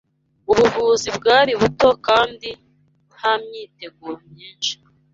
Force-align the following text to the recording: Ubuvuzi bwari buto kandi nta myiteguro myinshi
Ubuvuzi 0.51 1.09
bwari 1.17 1.51
buto 1.61 1.89
kandi 2.07 2.49
nta 3.15 3.33
myiteguro 3.43 4.17
myinshi 4.31 4.73